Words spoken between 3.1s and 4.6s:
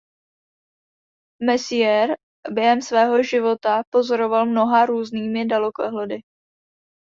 života pozoroval